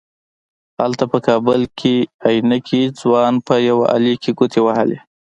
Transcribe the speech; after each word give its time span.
هلته 0.79 1.03
په 1.11 1.17
کابل 1.27 1.61
کې 1.79 1.95
عينکي 2.27 2.83
ځوان 3.01 3.33
په 3.47 3.55
يوې 3.67 3.85
آلې 3.95 4.15
کې 4.21 4.31
ګوتې 4.37 4.59
وهلې. 4.63 4.99